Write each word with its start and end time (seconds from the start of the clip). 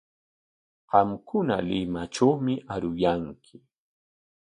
Qamkuna 0.89 1.55
Limatrawmi 1.67 2.53
aruyanki. 2.73 3.55